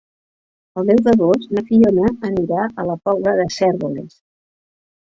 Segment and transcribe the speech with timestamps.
[0.81, 4.23] El deu d'agost na Fiona anirà a la Pobla de Cérvoles.